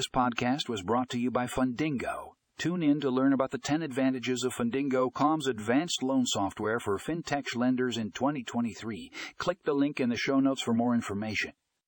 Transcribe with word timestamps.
This 0.00 0.08
podcast 0.08 0.66
was 0.66 0.80
brought 0.80 1.10
to 1.10 1.18
you 1.18 1.30
by 1.30 1.46
Fundingo. 1.46 2.30
Tune 2.56 2.82
in 2.82 3.02
to 3.02 3.10
learn 3.10 3.34
about 3.34 3.50
the 3.50 3.58
10 3.58 3.82
advantages 3.82 4.44
of 4.44 4.54
Fundingo, 4.54 5.12
Com's 5.12 5.46
advanced 5.46 6.02
loan 6.02 6.24
software 6.24 6.80
for 6.80 6.96
fintech 6.96 7.54
lenders 7.54 7.98
in 7.98 8.10
2023. 8.10 9.12
Click 9.36 9.58
the 9.62 9.74
link 9.74 10.00
in 10.00 10.08
the 10.08 10.16
show 10.16 10.40
notes 10.40 10.62
for 10.62 10.72
more 10.72 10.94
information. 10.94 11.52